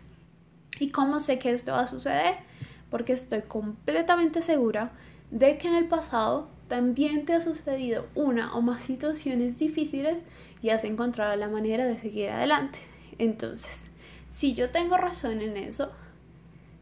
¿Y 0.81 0.91
cómo 0.91 1.21
sé 1.21 1.39
que 1.39 1.53
esto 1.53 1.73
va 1.73 1.83
a 1.83 1.87
suceder? 1.87 2.49
porque 2.91 3.13
estoy 3.13 3.43
completamente 3.43 4.43
segura 4.43 4.93
de 5.31 5.59
que 5.59 5.69
en 5.69 5.75
el 5.75 5.87
pasado 5.87 6.49
también 6.69 7.25
te 7.25 7.35
ha 7.35 7.41
sucedido 7.41 8.07
una 8.15 8.55
o 8.55 8.63
más 8.63 8.83
situaciones 8.83 9.59
difíciles 9.59 10.23
y 10.63 10.71
has 10.71 10.85
encontrado 10.85 11.35
la 11.37 11.49
manera 11.49 11.87
de 11.87 11.97
seguir 11.97 12.31
adelante. 12.31 12.79
Entonces, 13.19 13.91
si 14.31 14.55
yo 14.55 14.71
tengo 14.71 14.97
razón 14.97 15.41
en 15.41 15.57
eso, 15.57 15.93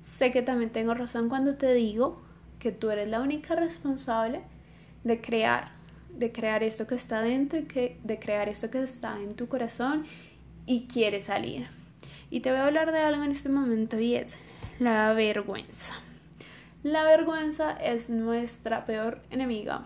sé 0.07 0.31
que 0.31 0.41
también 0.41 0.71
tengo 0.71 0.95
razón 0.95 1.29
cuando 1.29 1.57
te 1.57 1.75
digo 1.75 2.23
que 2.61 2.71
tú 2.71 2.91
eres 2.91 3.09
la 3.09 3.21
única 3.21 3.57
responsable 3.57 4.41
de 5.03 5.21
crear, 5.21 5.73
de 6.11 6.31
crear 6.31 6.63
esto 6.63 6.87
que 6.87 6.95
está 6.95 7.21
dentro 7.21 7.59
y 7.59 7.65
que, 7.65 7.99
de 8.05 8.19
crear 8.19 8.49
esto 8.49 8.71
que 8.71 8.83
está 8.83 9.21
en 9.21 9.35
tu 9.35 9.49
corazón 9.49 10.07
y 10.65 10.87
quiere 10.87 11.19
salir. 11.19 11.67
Y 12.31 12.41
te 12.41 12.51
voy 12.51 12.61
a 12.61 12.67
hablar 12.67 12.93
de 12.93 13.01
algo 13.01 13.25
en 13.25 13.33
este 13.33 13.49
momento 13.49 13.99
y 13.99 14.15
es, 14.15 14.39
la 14.79 15.13
vergüenza. 15.13 15.95
La 16.85 17.03
vergüenza 17.03 17.73
es 17.73 18.09
nuestra 18.09 18.85
peor 18.85 19.21
enemiga. 19.31 19.85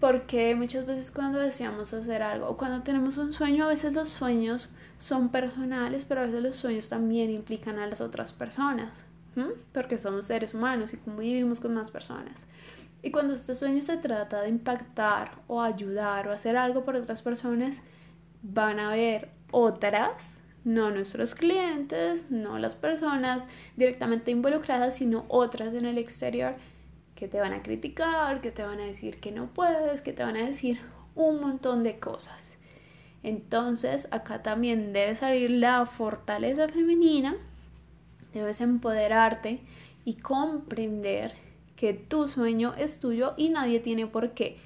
Porque 0.00 0.54
muchas 0.54 0.86
veces 0.86 1.10
cuando 1.10 1.38
deseamos 1.38 1.92
hacer 1.92 2.22
algo 2.22 2.48
o 2.48 2.56
cuando 2.56 2.82
tenemos 2.82 3.18
un 3.18 3.34
sueño, 3.34 3.64
a 3.64 3.68
veces 3.68 3.94
los 3.94 4.08
sueños 4.08 4.74
son 5.04 5.28
personales, 5.28 6.06
pero 6.06 6.22
a 6.22 6.24
veces 6.24 6.42
los 6.42 6.56
sueños 6.56 6.88
también 6.88 7.30
implican 7.30 7.78
a 7.78 7.86
las 7.86 8.00
otras 8.00 8.32
personas. 8.32 9.04
Porque 9.72 9.98
somos 9.98 10.28
seres 10.28 10.54
humanos 10.54 10.94
y 10.94 10.96
convivimos 10.96 11.60
con 11.60 11.74
más 11.74 11.90
personas. 11.90 12.38
Y 13.02 13.10
cuando 13.10 13.34
este 13.34 13.54
sueño 13.54 13.82
se 13.82 13.98
trata 13.98 14.40
de 14.40 14.48
impactar 14.48 15.32
o 15.46 15.60
ayudar 15.60 16.26
o 16.26 16.32
hacer 16.32 16.56
algo 16.56 16.84
por 16.84 16.96
otras 16.96 17.20
personas, 17.20 17.82
van 18.42 18.78
a 18.78 18.92
haber 18.92 19.28
otras 19.50 20.30
no 20.64 20.90
nuestros 20.90 21.34
clientes, 21.34 22.30
no 22.30 22.58
las 22.58 22.74
personas 22.74 23.46
directamente 23.76 24.30
involucradas, 24.30 24.96
sino 24.96 25.26
otras 25.28 25.74
en 25.74 25.84
el 25.84 25.98
exterior 25.98 26.54
que 27.14 27.28
te 27.28 27.40
van 27.40 27.52
a 27.52 27.62
criticar, 27.62 28.40
que 28.40 28.50
te 28.50 28.62
van 28.62 28.80
a 28.80 28.86
decir 28.86 29.20
que 29.20 29.32
no 29.32 29.48
puedes, 29.48 30.00
que 30.00 30.14
te 30.14 30.24
van 30.24 30.38
a 30.38 30.46
decir 30.46 30.80
un 31.14 31.42
montón 31.42 31.82
de 31.82 31.98
cosas. 31.98 32.53
Entonces, 33.24 34.06
acá 34.10 34.42
también 34.42 34.92
debe 34.92 35.16
salir 35.16 35.50
la 35.50 35.86
fortaleza 35.86 36.68
femenina, 36.68 37.34
debes 38.34 38.60
empoderarte 38.60 39.60
y 40.04 40.14
comprender 40.14 41.32
que 41.74 41.94
tu 41.94 42.28
sueño 42.28 42.74
es 42.76 43.00
tuyo 43.00 43.32
y 43.38 43.48
nadie 43.48 43.80
tiene 43.80 44.06
por 44.06 44.34
qué 44.34 44.58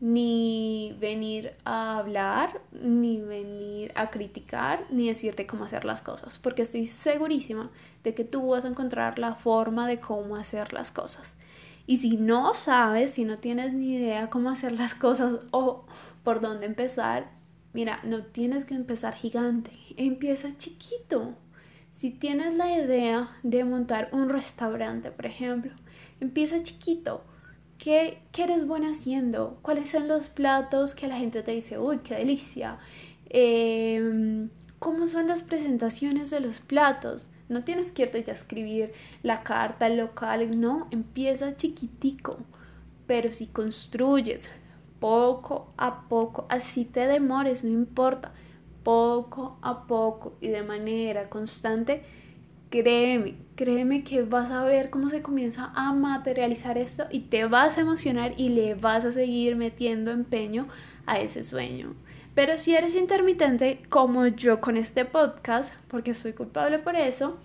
ni 0.00 0.96
venir 0.98 1.54
a 1.66 1.98
hablar, 1.98 2.62
ni 2.72 3.20
venir 3.20 3.92
a 3.94 4.10
criticar, 4.10 4.86
ni 4.90 5.08
decirte 5.08 5.46
cómo 5.46 5.64
hacer 5.64 5.84
las 5.84 6.00
cosas, 6.00 6.38
porque 6.38 6.62
estoy 6.62 6.86
segurísima 6.86 7.70
de 8.02 8.14
que 8.14 8.24
tú 8.24 8.48
vas 8.48 8.64
a 8.64 8.68
encontrar 8.68 9.18
la 9.18 9.34
forma 9.34 9.86
de 9.86 10.00
cómo 10.00 10.36
hacer 10.36 10.72
las 10.72 10.90
cosas. 10.90 11.36
Y 11.86 11.98
si 11.98 12.16
no 12.16 12.54
sabes, 12.54 13.12
si 13.12 13.24
no 13.24 13.38
tienes 13.38 13.74
ni 13.74 13.94
idea 13.94 14.30
cómo 14.30 14.48
hacer 14.48 14.72
las 14.72 14.94
cosas 14.94 15.40
o 15.50 15.84
por 16.24 16.40
dónde 16.40 16.66
empezar, 16.66 17.41
mira, 17.72 18.00
no 18.04 18.24
tienes 18.24 18.64
que 18.64 18.74
empezar 18.74 19.14
gigante, 19.14 19.72
empieza 19.96 20.56
chiquito. 20.56 21.34
Si 21.90 22.10
tienes 22.10 22.54
la 22.54 22.76
idea 22.76 23.30
de 23.42 23.64
montar 23.64 24.08
un 24.12 24.28
restaurante, 24.28 25.10
por 25.10 25.26
ejemplo, 25.26 25.72
empieza 26.20 26.62
chiquito 26.62 27.24
¿Qué, 27.82 28.22
eres 28.38 28.64
buena 28.64 28.92
haciendo? 28.92 29.58
¿Cuáles 29.60 29.90
son 29.90 30.06
los 30.06 30.28
platos 30.28 30.94
que 30.94 31.08
la 31.08 31.16
gente 31.16 31.42
te 31.42 31.50
dice, 31.50 31.78
uy, 31.80 31.98
qué 31.98 32.14
delicia? 32.14 32.78
Em, 33.28 34.50
¿Cómo 34.78 35.08
son 35.08 35.26
las 35.26 35.42
presentaciones 35.42 36.30
de 36.30 36.38
los 36.38 36.60
platos? 36.60 37.28
No 37.48 37.64
tienes 37.64 37.90
que 37.90 38.02
irte 38.02 38.22
ya 38.22 38.34
a 38.34 38.36
escribir 38.36 38.92
la 39.24 39.42
carta 39.42 39.88
local, 39.88 40.60
no, 40.60 40.86
empieza 40.92 41.56
chiquitico, 41.56 42.38
pero 43.08 43.32
si 43.32 43.48
construyes 43.48 44.48
poco 45.02 45.72
a 45.76 46.02
poco, 46.08 46.46
así 46.48 46.84
te 46.84 47.08
demores, 47.08 47.64
no 47.64 47.70
importa, 47.70 48.30
poco 48.84 49.58
a 49.60 49.88
poco 49.88 50.34
y 50.40 50.46
de 50.46 50.62
manera 50.62 51.28
constante, 51.28 52.04
créeme, 52.70 53.34
créeme 53.56 54.04
que 54.04 54.22
vas 54.22 54.52
a 54.52 54.62
ver 54.62 54.90
cómo 54.90 55.08
se 55.08 55.20
comienza 55.20 55.72
a 55.74 55.92
materializar 55.92 56.78
esto 56.78 57.06
y 57.10 57.22
te 57.22 57.46
vas 57.46 57.78
a 57.78 57.80
emocionar 57.80 58.34
y 58.36 58.50
le 58.50 58.76
vas 58.76 59.04
a 59.04 59.10
seguir 59.10 59.56
metiendo 59.56 60.12
empeño 60.12 60.68
a 61.04 61.18
ese 61.18 61.42
sueño. 61.42 61.96
Pero 62.36 62.56
si 62.56 62.76
eres 62.76 62.94
intermitente, 62.94 63.82
como 63.88 64.28
yo 64.28 64.60
con 64.60 64.76
este 64.76 65.04
podcast, 65.04 65.74
porque 65.88 66.14
soy 66.14 66.32
culpable 66.32 66.78
por 66.78 66.94
eso, 66.94 67.38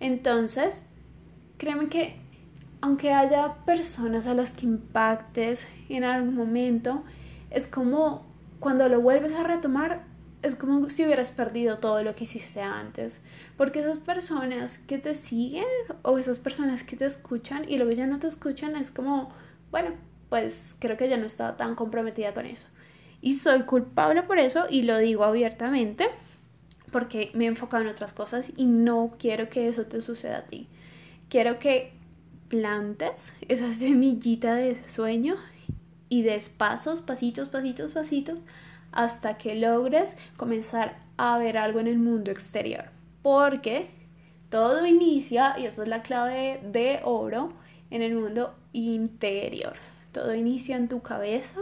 entonces 0.00 0.86
créeme 1.58 1.88
que 1.88 2.23
aunque 2.84 3.14
haya 3.14 3.54
personas 3.64 4.26
a 4.26 4.34
las 4.34 4.52
que 4.52 4.66
impactes 4.66 5.66
en 5.88 6.04
algún 6.04 6.34
momento, 6.34 7.02
es 7.48 7.66
como 7.66 8.26
cuando 8.60 8.90
lo 8.90 9.00
vuelves 9.00 9.32
a 9.32 9.42
retomar, 9.42 10.04
es 10.42 10.54
como 10.54 10.90
si 10.90 11.02
hubieras 11.06 11.30
perdido 11.30 11.78
todo 11.78 12.02
lo 12.02 12.14
que 12.14 12.24
hiciste 12.24 12.60
antes. 12.60 13.22
Porque 13.56 13.80
esas 13.80 14.00
personas 14.00 14.76
que 14.76 14.98
te 14.98 15.14
siguen 15.14 15.64
o 16.02 16.18
esas 16.18 16.38
personas 16.38 16.82
que 16.82 16.94
te 16.94 17.06
escuchan 17.06 17.64
y 17.66 17.78
luego 17.78 17.92
ya 17.92 18.06
no 18.06 18.18
te 18.18 18.26
escuchan 18.26 18.76
es 18.76 18.90
como, 18.90 19.30
bueno, 19.70 19.92
pues 20.28 20.76
creo 20.78 20.98
que 20.98 21.08
ya 21.08 21.16
no 21.16 21.24
estaba 21.24 21.56
tan 21.56 21.76
comprometida 21.76 22.34
con 22.34 22.44
eso. 22.44 22.68
Y 23.22 23.36
soy 23.36 23.62
culpable 23.62 24.24
por 24.24 24.38
eso 24.38 24.66
y 24.68 24.82
lo 24.82 24.98
digo 24.98 25.24
abiertamente 25.24 26.10
porque 26.92 27.30
me 27.32 27.46
he 27.46 27.48
enfocado 27.48 27.82
en 27.82 27.88
otras 27.88 28.12
cosas 28.12 28.52
y 28.54 28.66
no 28.66 29.14
quiero 29.18 29.48
que 29.48 29.68
eso 29.68 29.86
te 29.86 30.02
suceda 30.02 30.40
a 30.40 30.46
ti. 30.46 30.68
Quiero 31.30 31.58
que 31.58 32.03
plantes 32.54 33.32
esa 33.48 33.74
semillita 33.82 34.54
de 34.54 34.76
sueño 34.88 35.34
y 36.08 36.22
des 36.22 36.50
pasos, 36.50 37.02
pasitos, 37.02 37.48
pasitos, 37.48 37.92
pasitos 37.92 38.42
hasta 38.92 39.36
que 39.36 39.56
logres 39.56 40.14
comenzar 40.36 40.96
a 41.16 41.36
ver 41.38 41.58
algo 41.58 41.80
en 41.80 41.88
el 41.88 41.98
mundo 41.98 42.30
exterior. 42.30 42.84
Porque 43.22 43.88
todo 44.50 44.86
inicia, 44.86 45.56
y 45.58 45.66
esa 45.66 45.82
es 45.82 45.88
la 45.88 46.02
clave 46.02 46.60
de 46.62 47.00
oro, 47.02 47.52
en 47.90 48.02
el 48.02 48.14
mundo 48.14 48.54
interior. 48.72 49.74
Todo 50.12 50.32
inicia 50.32 50.76
en 50.76 50.88
tu 50.88 51.02
cabeza, 51.02 51.58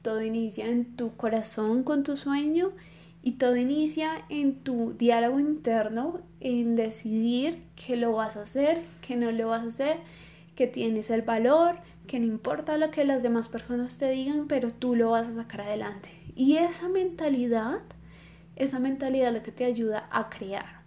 todo 0.00 0.22
inicia 0.22 0.64
en 0.64 0.96
tu 0.96 1.16
corazón 1.16 1.82
con 1.82 2.02
tu 2.02 2.16
sueño 2.16 2.72
y 3.26 3.32
todo 3.32 3.56
inicia 3.56 4.22
en 4.28 4.56
tu 4.56 4.92
diálogo 4.92 5.40
interno, 5.40 6.20
en 6.40 6.76
decidir 6.76 7.62
que 7.74 7.96
lo 7.96 8.12
vas 8.12 8.36
a 8.36 8.42
hacer, 8.42 8.82
que 9.00 9.16
no 9.16 9.32
lo 9.32 9.48
vas 9.48 9.64
a 9.64 9.68
hacer, 9.68 9.96
que 10.54 10.66
tienes 10.66 11.08
el 11.08 11.22
valor, 11.22 11.76
que 12.06 12.20
no 12.20 12.26
importa 12.26 12.76
lo 12.76 12.90
que 12.90 13.06
las 13.06 13.22
demás 13.22 13.48
personas 13.48 13.96
te 13.96 14.10
digan, 14.10 14.46
pero 14.46 14.68
tú 14.68 14.94
lo 14.94 15.12
vas 15.12 15.26
a 15.26 15.34
sacar 15.36 15.62
adelante. 15.62 16.10
Y 16.36 16.58
esa 16.58 16.90
mentalidad, 16.90 17.80
esa 18.56 18.78
mentalidad 18.78 19.28
es 19.28 19.34
lo 19.38 19.42
que 19.42 19.52
te 19.52 19.64
ayuda 19.64 20.06
a 20.10 20.28
crear. 20.28 20.82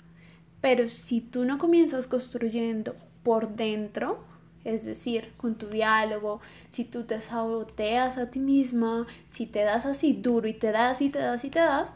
Pero 0.62 0.90
si 0.90 1.22
tú 1.22 1.44
no 1.44 1.58
comienzas 1.58 2.06
construyendo 2.06 2.96
por 3.24 3.56
dentro, 3.56 4.20
es 4.64 4.86
decir, 4.86 5.34
con 5.38 5.56
tu 5.56 5.70
diálogo, 5.70 6.40
si 6.70 6.84
tú 6.84 7.04
te 7.04 7.20
saboteas 7.20 8.20
a 8.20 8.30
ti 8.30 8.40
misma, 8.40 9.08
si 9.32 9.48
te 9.48 9.64
das 9.64 9.88
así 9.88 10.14
duro 10.14 10.48
y 10.48 10.54
te 10.54 10.72
das 10.72 11.02
y 11.02 11.10
te 11.10 11.18
das 11.18 11.44
y 11.44 11.50
te 11.50 11.60
das, 11.60 11.96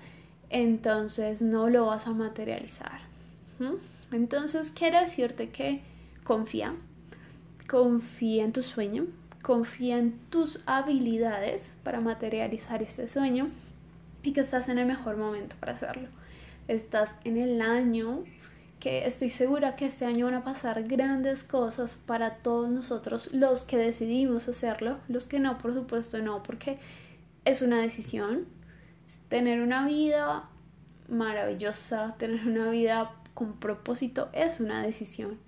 entonces 0.51 1.41
no 1.41 1.69
lo 1.69 1.87
vas 1.87 2.07
a 2.07 2.11
materializar. 2.11 2.99
Entonces 4.11 4.71
quiero 4.71 4.99
decirte 4.99 5.49
que 5.49 5.81
confía, 6.23 6.75
confía 7.69 8.43
en 8.43 8.51
tu 8.51 8.61
sueño, 8.61 9.05
confía 9.41 9.97
en 9.97 10.19
tus 10.29 10.63
habilidades 10.67 11.73
para 11.83 12.01
materializar 12.01 12.83
este 12.83 13.07
sueño 13.07 13.49
y 14.23 14.33
que 14.33 14.41
estás 14.41 14.69
en 14.69 14.77
el 14.77 14.85
mejor 14.85 15.17
momento 15.17 15.55
para 15.59 15.73
hacerlo. 15.73 16.09
Estás 16.67 17.11
en 17.23 17.37
el 17.37 17.61
año 17.61 18.23
que 18.79 19.05
estoy 19.05 19.29
segura 19.29 19.75
que 19.75 19.85
este 19.85 20.05
año 20.05 20.25
van 20.25 20.33
a 20.33 20.43
pasar 20.43 20.83
grandes 20.83 21.43
cosas 21.43 21.95
para 21.95 22.37
todos 22.37 22.69
nosotros, 22.69 23.31
los 23.31 23.63
que 23.63 23.77
decidimos 23.77 24.49
hacerlo, 24.49 24.97
los 25.07 25.27
que 25.27 25.39
no, 25.39 25.57
por 25.59 25.73
supuesto 25.73 26.17
no, 26.19 26.41
porque 26.43 26.79
es 27.45 27.61
una 27.61 27.79
decisión. 27.79 28.47
Tener 29.29 29.61
una 29.61 29.85
vida 29.85 30.49
maravillosa, 31.09 32.15
tener 32.17 32.47
una 32.47 32.69
vida 32.69 33.11
con 33.33 33.59
propósito 33.59 34.29
es 34.33 34.59
una 34.59 34.81
decisión. 34.83 35.39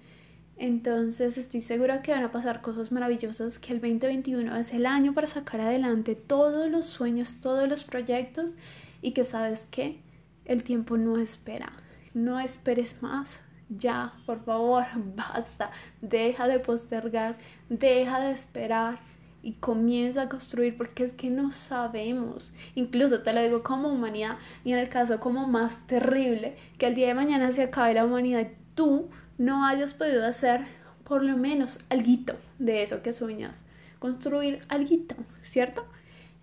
Entonces 0.57 1.37
estoy 1.37 1.61
segura 1.61 2.01
que 2.01 2.11
van 2.11 2.23
a 2.23 2.31
pasar 2.31 2.61
cosas 2.61 2.91
maravillosas, 2.91 3.59
que 3.59 3.73
el 3.73 3.81
2021 3.81 4.55
es 4.57 4.73
el 4.73 4.85
año 4.85 5.13
para 5.13 5.27
sacar 5.27 5.61
adelante 5.61 6.15
todos 6.15 6.69
los 6.69 6.85
sueños, 6.85 7.41
todos 7.41 7.67
los 7.67 7.83
proyectos 7.83 8.55
y 9.01 9.11
que 9.11 9.23
sabes 9.23 9.67
que 9.71 9.99
el 10.45 10.63
tiempo 10.63 10.97
no 10.97 11.17
espera 11.17 11.73
no 12.13 12.39
esperes 12.39 13.01
más. 13.01 13.39
Ya, 13.69 14.13
por 14.25 14.43
favor, 14.43 14.85
basta. 15.15 15.71
Deja 16.01 16.47
de 16.47 16.59
postergar, 16.59 17.37
deja 17.69 18.19
de 18.19 18.31
esperar 18.31 18.99
y 19.43 19.53
comienza 19.53 20.23
a 20.23 20.29
construir 20.29 20.75
porque 20.75 21.03
es 21.03 21.13
que 21.13 21.29
no 21.29 21.51
sabemos. 21.51 22.53
Incluso 22.73 23.21
te 23.21 23.33
lo 23.33 23.41
digo 23.43 23.61
como 23.61 23.89
humanidad 23.89 24.37
y 24.63 24.71
en 24.71 24.79
el 24.79 24.89
caso 24.89 25.19
como 25.19 25.47
más 25.47 25.85
terrible, 25.85 26.55
que 26.79 26.87
el 26.87 26.95
día 26.95 27.09
de 27.09 27.13
mañana 27.13 27.51
se 27.51 27.61
acabe 27.61 27.93
la 27.93 28.05
humanidad 28.05 28.41
y 28.41 28.55
tú 28.73 29.09
no 29.37 29.65
hayas 29.65 29.93
podido 29.93 30.25
hacer 30.25 30.61
por 31.03 31.23
lo 31.23 31.37
menos 31.37 31.79
algo 31.89 32.33
de 32.57 32.81
eso 32.81 33.03
que 33.03 33.13
sueñas. 33.13 33.61
Construir 33.99 34.63
algo, 34.69 34.95
¿cierto? 35.43 35.85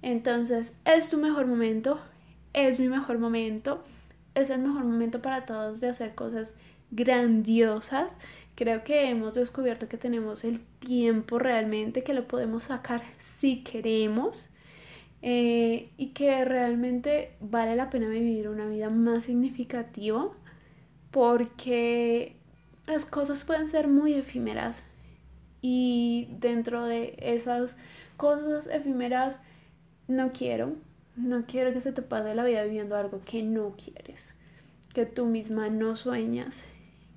Entonces, 0.03 0.75
es 0.85 1.11
tu 1.11 1.19
mejor 1.19 1.47
momento, 1.47 1.99
es 2.53 2.79
mi 2.79 2.89
mejor 2.89 3.19
momento 3.19 3.83
es 4.35 4.51
el 4.51 4.61
mejor 4.61 4.85
momento 4.85 5.23
para 5.23 5.45
todos 5.45 5.81
de 5.81 5.89
hacer 5.89 6.15
cosas 6.15 6.55
grandiosas. 6.91 8.15
Creo 8.55 8.85
que 8.85 9.09
hemos 9.09 9.35
descubierto 9.35 9.89
que 9.89 9.97
tenemos 9.97 10.45
el 10.45 10.61
tiempo 10.79 11.39
realmente, 11.39 12.03
que 12.03 12.15
lo 12.15 12.29
podemos 12.29 12.65
sacar 12.65 13.03
si 13.25 13.63
queremos 13.63 14.49
eh, 15.23 15.91
y 15.97 16.09
que 16.09 16.45
realmente 16.45 17.33
vale 17.41 17.77
la 17.77 17.91
pena 17.91 18.09
vivir 18.09 18.49
una 18.49 18.67
vida 18.67 18.91
más 18.91 19.25
significativa 19.25 20.31
porque 21.11 22.37
las 22.87 23.07
cosas 23.07 23.45
pueden 23.45 23.69
ser 23.69 23.89
muy 23.89 24.15
efímeras 24.15 24.83
y 25.63 26.29
dentro 26.39 26.85
de 26.85 27.17
esas 27.19 27.77
cosas 28.17 28.67
efímeras 28.67 29.41
no 30.09 30.33
quiero 30.33 30.75
no 31.17 31.45
quiero 31.47 31.73
que 31.73 31.81
se 31.81 31.93
te 31.93 32.03
pase 32.03 32.35
la 32.35 32.45
vida 32.45 32.63
viviendo 32.65 32.97
algo 32.97 33.21
que 33.25 33.43
no 33.43 33.75
quieres, 33.77 34.35
que 34.95 35.07
tú 35.07 35.27
misma 35.27 35.69
no 35.69 35.97
sueñas. 35.97 36.65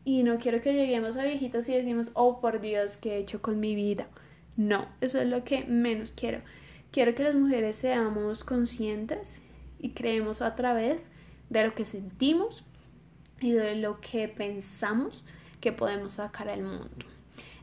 Y 0.05 0.23
no 0.23 0.37
quiero 0.37 0.61
que 0.61 0.73
lleguemos 0.73 1.17
a 1.17 1.23
viejitas 1.23 1.67
y 1.69 1.73
decimos, 1.73 2.11
oh 2.13 2.41
por 2.41 2.59
Dios, 2.59 2.97
¿qué 2.97 3.15
he 3.15 3.17
hecho 3.19 3.41
con 3.41 3.59
mi 3.59 3.75
vida? 3.75 4.07
No, 4.57 4.87
eso 5.01 5.21
es 5.21 5.27
lo 5.27 5.43
que 5.43 5.63
menos 5.63 6.13
quiero. 6.13 6.41
Quiero 6.91 7.15
que 7.15 7.23
las 7.23 7.35
mujeres 7.35 7.77
seamos 7.77 8.43
conscientes 8.43 9.41
y 9.79 9.91
creemos 9.91 10.41
a 10.41 10.55
través 10.55 11.07
de 11.49 11.65
lo 11.65 11.73
que 11.73 11.85
sentimos 11.85 12.63
y 13.39 13.51
de 13.51 13.75
lo 13.75 13.99
que 13.99 14.27
pensamos 14.27 15.23
que 15.59 15.71
podemos 15.71 16.11
sacar 16.11 16.49
al 16.49 16.63
mundo. 16.63 17.12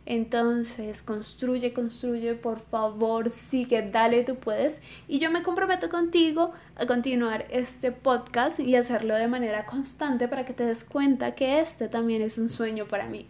Entonces, 0.07 1.03
construye, 1.03 1.73
construye, 1.73 2.35
por 2.35 2.61
favor, 2.61 3.31
sigue, 3.31 3.89
dale, 3.91 4.25
tú 4.25 4.37
puedes. 4.37 4.81
Y 5.07 5.19
yo 5.19 5.31
me 5.31 5.43
comprometo 5.43 5.89
contigo 5.89 6.53
a 6.77 6.87
continuar 6.87 7.47
este 7.51 7.93
podcast 7.93 8.59
y 8.59 8.77
hacerlo 8.77 9.15
de 9.15 9.29
manera 9.29 9.67
constante 9.67 10.27
para 10.27 10.45
que 10.45 10.53
te 10.53 10.65
des 10.65 10.85
cuenta 10.85 11.35
que 11.35 11.61
este 11.61 11.89
también 11.89 12.23
es 12.23 12.39
un 12.39 12.49
sueño 12.49 12.87
para 12.89 13.07
mí. 13.07 13.27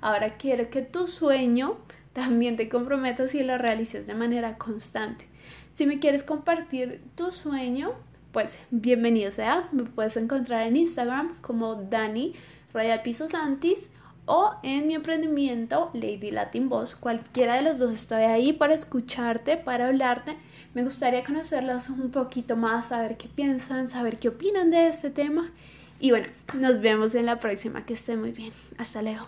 Ahora 0.00 0.36
quiero 0.36 0.68
que 0.70 0.82
tu 0.82 1.08
sueño 1.08 1.76
también 2.12 2.56
te 2.56 2.68
comprometas 2.68 3.34
y 3.34 3.42
lo 3.42 3.56
realices 3.58 4.06
de 4.06 4.14
manera 4.14 4.58
constante. 4.58 5.26
Si 5.74 5.86
me 5.86 6.00
quieres 6.00 6.24
compartir 6.24 7.00
tu 7.14 7.30
sueño, 7.30 7.92
pues 8.32 8.58
bienvenido 8.70 9.30
sea. 9.30 9.68
Me 9.72 9.84
puedes 9.84 10.16
encontrar 10.16 10.66
en 10.66 10.76
Instagram 10.76 11.40
como 11.40 11.76
Dani 11.76 12.34
Rayal 12.74 13.02
Piso 13.02 13.28
Santis 13.28 13.90
o 14.28 14.54
en 14.62 14.86
mi 14.86 14.94
emprendimiento 14.94 15.90
Lady 15.94 16.30
Latin 16.30 16.68
Boss. 16.68 16.94
Cualquiera 16.94 17.56
de 17.56 17.62
los 17.62 17.78
dos 17.78 17.92
estoy 17.92 18.22
ahí 18.22 18.52
para 18.52 18.74
escucharte, 18.74 19.56
para 19.56 19.88
hablarte. 19.88 20.36
Me 20.74 20.84
gustaría 20.84 21.24
conocerlos 21.24 21.88
un 21.88 22.10
poquito 22.10 22.56
más, 22.56 22.88
saber 22.88 23.16
qué 23.16 23.26
piensan, 23.26 23.88
saber 23.88 24.18
qué 24.18 24.28
opinan 24.28 24.70
de 24.70 24.88
este 24.88 25.10
tema. 25.10 25.50
Y 25.98 26.10
bueno, 26.10 26.28
nos 26.54 26.80
vemos 26.80 27.14
en 27.14 27.26
la 27.26 27.38
próxima. 27.38 27.84
Que 27.84 27.94
esté 27.94 28.16
muy 28.16 28.30
bien. 28.30 28.52
Hasta 28.76 29.02
luego. 29.02 29.26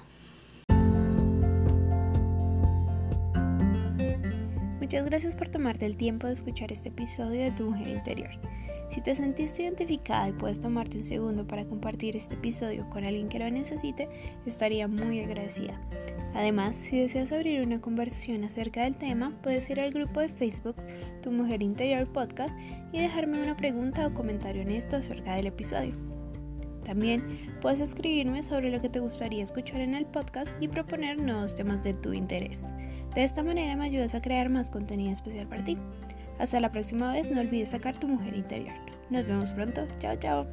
Muchas 4.81 5.05
gracias 5.05 5.35
por 5.35 5.49
tomarte 5.49 5.87
el 5.87 5.97
tiempo 5.97 6.27
de 6.27 6.35
escuchar 6.35 6.71
este 6.73 6.91
episodio 6.91 7.45
de 7.45 7.51
Tu 7.53 7.65
Mujer 7.65 7.89
Interior. 7.89 8.31
Si 8.90 9.00
te 9.00 9.14
sentiste 9.14 9.62
identificada 9.62 10.29
y 10.29 10.33
puedes 10.33 10.59
tomarte 10.59 10.98
un 10.98 11.05
segundo 11.05 11.46
para 11.46 11.64
compartir 11.64 12.16
este 12.16 12.35
episodio 12.35 12.88
con 12.90 13.05
alguien 13.05 13.29
que 13.29 13.38
lo 13.38 13.48
necesite, 13.48 14.09
estaría 14.46 14.88
muy 14.88 15.20
agradecida. 15.20 15.81
Además, 16.35 16.74
si 16.74 16.98
deseas 16.98 17.31
abrir 17.31 17.64
una 17.64 17.81
conversación 17.81 18.42
acerca 18.42 18.83
del 18.83 18.96
tema, 18.96 19.33
puedes 19.42 19.70
ir 19.70 19.81
al 19.81 19.92
grupo 19.92 20.20
de 20.20 20.29
Facebook 20.29 20.74
Tu 21.22 21.31
Mujer 21.31 21.62
Interior 21.62 22.07
Podcast 22.09 22.55
y 22.92 23.00
dejarme 23.00 23.40
una 23.40 23.57
pregunta 23.57 24.07
o 24.09 24.14
comentario 24.14 24.62
honesto 24.62 24.96
acerca 24.96 25.37
del 25.37 25.46
episodio. 25.46 25.94
También 26.85 27.22
puedes 27.61 27.79
escribirme 27.79 28.42
sobre 28.42 28.70
lo 28.70 28.81
que 28.81 28.88
te 28.88 28.98
gustaría 28.98 29.44
escuchar 29.44 29.81
en 29.83 29.94
el 29.94 30.07
podcast 30.07 30.50
y 30.61 30.66
proponer 30.66 31.20
nuevos 31.20 31.55
temas 31.55 31.85
de 31.85 31.94
tu 31.94 32.12
interés. 32.12 32.61
De 33.14 33.22
esta 33.22 33.44
manera 33.44 33.76
me 33.76 33.85
ayudas 33.85 34.16
a 34.16 34.22
crear 34.22 34.50
más 34.50 34.70
contenido 34.70 35.12
especial 35.12 35.46
para 35.46 35.64
ti. 35.64 35.76
Hasta 36.40 36.59
la 36.59 36.72
próxima 36.72 37.12
vez, 37.12 37.31
no 37.31 37.42
olvides 37.42 37.68
sacar 37.68 38.00
tu 38.00 38.09
mujer 38.09 38.35
interior. 38.35 38.74
Nos 39.11 39.26
vemos 39.26 39.53
pronto. 39.53 39.87
Chao, 39.98 40.16
chao. 40.16 40.46